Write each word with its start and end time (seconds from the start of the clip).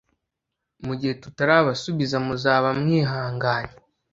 Mugihe 0.85 1.13
tutarabasubiza 1.23 2.17
muzaba 2.27 2.67
mwihanganye 2.79 3.75